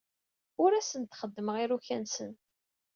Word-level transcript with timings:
Ur 0.63 0.71
asen-d-xeddmeɣ 0.73 1.55
iruka-nsen. 1.59 2.31